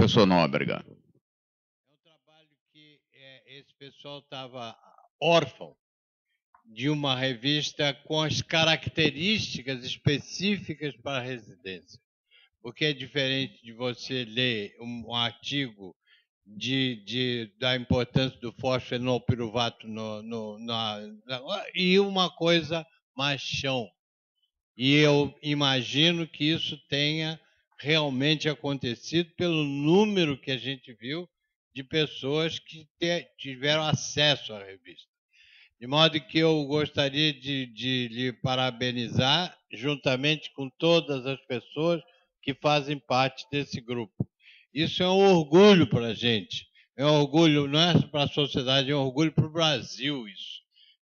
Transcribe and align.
professor 0.00 0.24
Nóbrega. 0.24 0.82
É 0.86 1.92
um 1.92 2.02
trabalho 2.02 2.48
que 2.72 2.98
é, 3.12 3.58
esse 3.58 3.74
pessoal 3.74 4.20
estava 4.20 4.74
órfão 5.20 5.76
de 6.64 6.88
uma 6.88 7.14
revista 7.14 7.92
com 8.06 8.18
as 8.18 8.40
características 8.40 9.84
específicas 9.84 10.96
para 11.02 11.18
a 11.18 11.22
residência. 11.22 12.00
Porque 12.62 12.86
é 12.86 12.92
diferente 12.94 13.62
de 13.62 13.74
você 13.74 14.24
ler 14.24 14.74
um, 14.80 15.04
um 15.08 15.14
artigo 15.14 15.94
de, 16.46 17.04
de, 17.04 17.52
da 17.58 17.76
importância 17.76 18.40
do 18.40 18.52
fosfenolpiruvato 18.52 19.86
no, 19.86 20.22
no, 20.22 20.58
na, 20.60 20.98
na, 21.26 21.64
e 21.74 21.98
uma 22.00 22.34
coisa 22.34 22.86
mais 23.14 23.42
chão. 23.42 23.86
E 24.74 24.94
eu 24.94 25.34
imagino 25.42 26.26
que 26.26 26.44
isso 26.44 26.78
tenha 26.88 27.38
realmente 27.80 28.48
acontecido 28.48 29.32
pelo 29.36 29.64
número 29.64 30.38
que 30.38 30.50
a 30.50 30.58
gente 30.58 30.92
viu 30.92 31.28
de 31.74 31.82
pessoas 31.82 32.58
que 32.58 32.86
te, 32.98 33.26
tiveram 33.38 33.82
acesso 33.82 34.52
à 34.52 34.62
revista. 34.62 35.08
De 35.80 35.86
modo 35.86 36.20
que 36.20 36.38
eu 36.38 36.62
gostaria 36.66 37.32
de, 37.32 37.66
de 37.66 38.08
lhe 38.08 38.32
parabenizar, 38.34 39.56
juntamente 39.72 40.52
com 40.52 40.68
todas 40.68 41.24
as 41.24 41.40
pessoas 41.46 42.02
que 42.42 42.52
fazem 42.52 42.98
parte 42.98 43.46
desse 43.50 43.80
grupo. 43.80 44.28
Isso 44.74 45.02
é 45.02 45.08
um 45.08 45.36
orgulho 45.36 45.88
para 45.88 46.08
a 46.08 46.14
gente. 46.14 46.66
É 46.96 47.06
um 47.06 47.20
orgulho, 47.20 47.66
não 47.66 47.80
é 47.80 47.98
para 48.08 48.24
a 48.24 48.28
sociedade, 48.28 48.90
é 48.90 48.94
um 48.94 49.00
orgulho 49.00 49.32
para 49.32 49.46
o 49.46 49.52
Brasil 49.52 50.28
isso. 50.28 50.60